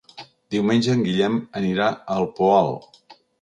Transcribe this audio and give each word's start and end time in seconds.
Diumenge 0.53 0.95
en 0.99 1.03
Guillem 1.07 1.37
anirà 1.61 1.91
al 2.17 2.27
Poal. 2.41 2.73